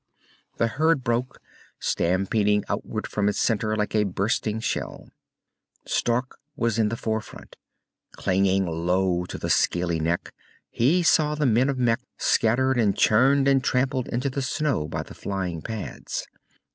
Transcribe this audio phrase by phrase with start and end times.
[0.57, 1.39] The herd broke,
[1.79, 5.11] stampeding outward from its center like a bursting shell.
[5.85, 7.55] Stark was in the forefront.
[8.13, 10.33] Clinging low to the scaly neck,
[10.71, 15.03] he saw the men of Mekh scattered and churned and tramped into the snow by
[15.03, 16.25] the flying pads.